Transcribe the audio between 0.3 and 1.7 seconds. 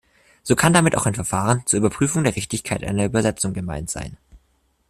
So kann damit auch ein Verfahren